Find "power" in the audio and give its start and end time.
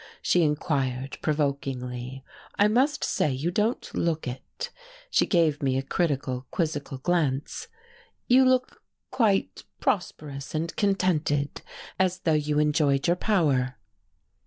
13.15-13.77